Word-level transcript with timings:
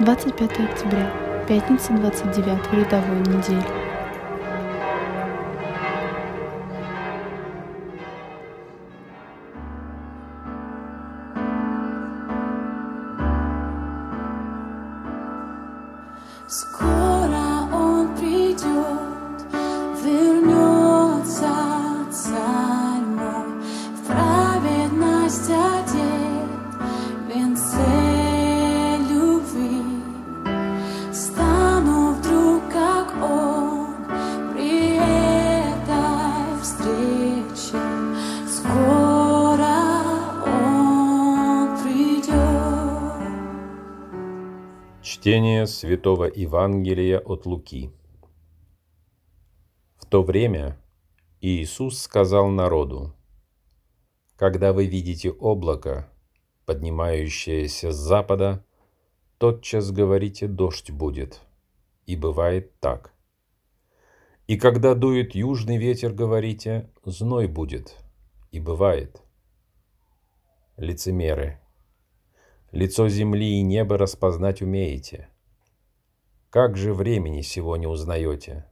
25 0.00 0.60
октября, 0.60 1.12
пятница 1.46 1.92
29 1.92 2.72
рядовой 2.72 3.18
недели. 3.18 3.62
Скоро 16.48 16.99
Чтение 45.20 45.66
Святого 45.66 46.30
Евангелия 46.34 47.18
от 47.18 47.44
Луки. 47.44 47.90
В 49.98 50.06
то 50.06 50.22
время 50.22 50.78
Иисус 51.42 52.00
сказал 52.00 52.48
народу, 52.48 53.14
«Когда 54.36 54.72
вы 54.72 54.86
видите 54.86 55.30
облако, 55.30 56.10
поднимающееся 56.64 57.92
с 57.92 57.96
запада, 57.96 58.64
тотчас 59.36 59.92
говорите, 59.92 60.48
дождь 60.48 60.90
будет». 60.90 61.42
И 62.06 62.16
бывает 62.16 62.80
так. 62.80 63.12
И 64.46 64.56
когда 64.56 64.94
дует 64.94 65.34
южный 65.34 65.76
ветер, 65.76 66.14
говорите, 66.14 66.88
зной 67.04 67.46
будет. 67.46 67.94
И 68.52 68.58
бывает. 68.58 69.20
Лицемеры, 70.78 71.60
Лицо 72.72 73.08
земли 73.08 73.58
и 73.58 73.62
неба 73.62 73.98
распознать 73.98 74.62
умеете. 74.62 75.28
Как 76.50 76.76
же 76.76 76.94
времени 76.94 77.40
сего 77.40 77.76
не 77.76 77.88
узнаете? 77.88 78.64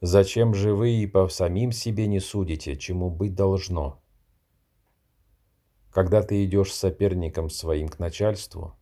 Зачем 0.00 0.54
же 0.54 0.74
вы 0.74 0.92
и 0.92 1.06
по 1.06 1.28
самим 1.28 1.70
себе 1.70 2.06
не 2.06 2.18
судите, 2.18 2.76
чему 2.76 3.10
быть 3.10 3.34
должно? 3.34 4.02
Когда 5.90 6.22
ты 6.22 6.42
идешь 6.46 6.72
с 6.72 6.78
соперником 6.78 7.50
своим 7.50 7.88
к 7.88 7.98
начальству, 7.98 8.74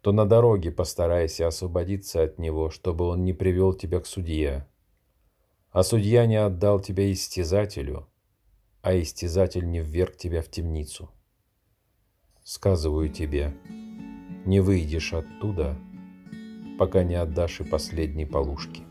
то 0.00 0.12
на 0.12 0.24
дороге 0.24 0.70
постарайся 0.70 1.46
освободиться 1.46 2.22
от 2.22 2.38
него, 2.38 2.70
чтобы 2.70 3.04
он 3.06 3.22
не 3.22 3.34
привел 3.34 3.74
тебя 3.74 4.00
к 4.00 4.06
судье, 4.06 4.66
а 5.72 5.82
судья 5.82 6.24
не 6.24 6.36
отдал 6.36 6.80
тебя 6.80 7.12
истязателю, 7.12 8.08
а 8.80 8.98
истязатель 8.98 9.68
не 9.68 9.80
вверг 9.80 10.16
тебя 10.16 10.40
в 10.40 10.48
темницу 10.48 11.10
сказываю 12.48 13.10
тебе, 13.10 13.54
не 14.46 14.60
выйдешь 14.60 15.12
оттуда, 15.12 15.76
пока 16.78 17.04
не 17.04 17.14
отдашь 17.14 17.60
и 17.60 17.64
последней 17.64 18.24
полушки. 18.24 18.84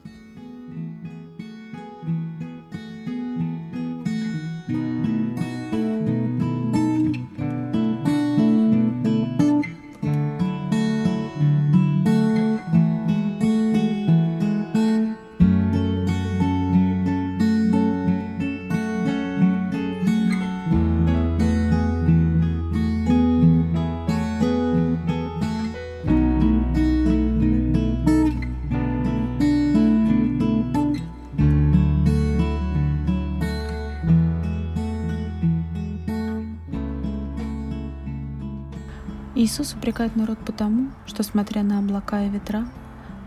Иисус 39.39 39.75
упрекает 39.75 40.15
народ 40.15 40.39
потому, 40.39 40.89
что, 41.05 41.21
смотря 41.21 41.61
на 41.61 41.77
облака 41.77 42.23
и 42.23 42.29
ветра, 42.29 42.67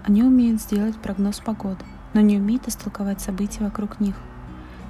они 0.05 0.25
умеют 0.25 0.61
сделать 0.61 0.97
прогноз 0.97 1.39
погоды, 1.39 1.85
но 2.15 2.21
не 2.21 2.37
умеют 2.37 2.67
истолковать 2.67 3.21
события 3.21 3.63
вокруг 3.63 4.01
них 4.01 4.17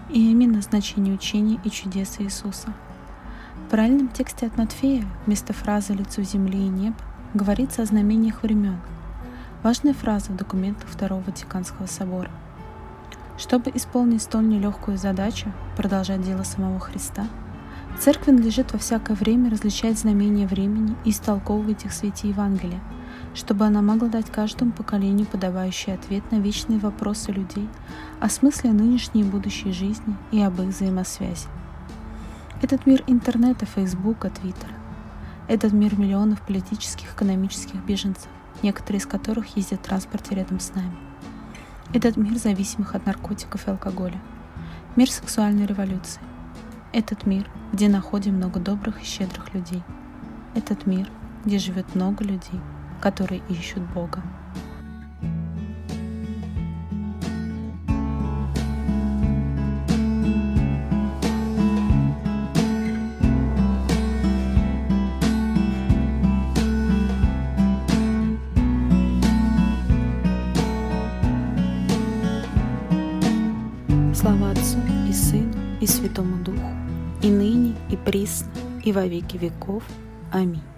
и 0.09 0.31
именно 0.31 0.63
значение 0.63 1.13
учений 1.13 1.61
и 1.63 1.69
чудес 1.69 2.17
Иисуса. 2.21 2.73
В 3.67 3.71
правильном 3.71 4.09
тексте 4.09 4.47
от 4.47 4.57
Матфея 4.57 5.05
вместо 5.27 5.53
фразы 5.53 5.93
«лицу 5.93 6.23
земли 6.23 6.59
и 6.59 6.71
неб» 6.71 6.95
говорится 7.35 7.83
о 7.83 7.85
знамениях 7.85 8.43
времен. 8.43 8.79
Важная 9.63 9.93
фраза 9.93 10.33
в 10.33 10.37
документах 10.37 10.89
Второго 10.89 11.21
Ватиканского 11.21 11.85
собора. 11.85 12.31
Чтобы 13.37 13.71
исполнить 13.75 14.23
столь 14.23 14.49
нелегкую 14.49 14.97
задачу, 14.97 15.53
продолжать 15.77 16.23
дело 16.23 16.45
самого 16.45 16.81
Христа– 16.81 17.27
Церкви 18.01 18.31
надлежит 18.31 18.73
во 18.73 18.79
всякое 18.79 19.15
время 19.15 19.51
различать 19.51 19.99
знамения 19.99 20.47
времени 20.47 20.97
и 21.05 21.11
истолковывать 21.11 21.85
их 21.85 21.91
в 21.91 21.95
свете 21.95 22.31
Евангелия, 22.31 22.81
чтобы 23.35 23.67
она 23.67 23.83
могла 23.83 24.09
дать 24.09 24.31
каждому 24.33 24.73
поколению 24.73 25.27
подавающий 25.27 25.93
ответ 25.93 26.23
на 26.33 26.37
вечные 26.37 26.79
вопросы 26.79 27.31
людей 27.31 27.69
о 28.19 28.31
смысле 28.31 28.73
нынешней 28.73 29.21
и 29.21 29.25
будущей 29.25 29.73
жизни 29.73 30.17
и 30.33 30.41
об 30.41 30.63
их 30.63 30.69
взаимосвязи. 30.69 31.47
Этот 32.63 32.87
мир 32.87 33.05
интернета, 33.07 33.67
фейсбука, 33.67 34.31
твиттера. 34.31 34.73
Этот 35.47 35.75
мир 35.75 35.99
миллионов 35.99 36.41
политических, 36.41 37.13
экономических 37.13 37.85
беженцев, 37.85 38.31
некоторые 38.63 39.01
из 39.01 39.07
которых 39.07 39.59
ездят 39.59 39.81
в 39.81 39.83
транспорте 39.83 40.35
рядом 40.37 40.59
с 40.59 40.75
нами. 40.75 40.97
Этот 41.93 42.17
мир 42.17 42.39
зависимых 42.39 42.95
от 42.95 43.05
наркотиков 43.05 43.69
и 43.69 43.71
алкоголя. 43.71 44.23
Мир 44.97 45.11
сексуальной 45.11 45.67
революции. 45.67 46.23
Этот 46.93 47.25
мир, 47.25 47.49
где 47.73 47.89
находим 47.89 48.35
много 48.35 48.59
добрых 48.59 49.01
и 49.01 49.05
щедрых 49.05 49.55
людей. 49.55 49.81
Этот 50.57 50.87
мир, 50.87 51.09
где 51.45 51.59
живет 51.59 51.95
много 51.95 52.25
людей, 52.25 52.61
которые 53.01 53.43
ищут 53.49 53.83
Бога. 53.95 54.21
Слава 74.13 74.51
Отцу 74.51 74.79
и 75.09 75.13
Сыну 75.13 75.60
и 75.81 75.87
Святому 75.87 76.43
Духу, 76.45 76.73
и 77.23 77.31
ныне, 77.31 77.75
и 77.91 77.97
присно, 77.97 78.51
и 78.85 78.93
во 78.93 79.07
веки 79.07 79.37
веков. 79.37 79.83
Аминь. 80.33 80.70